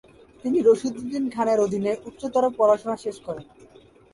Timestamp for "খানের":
1.29-1.59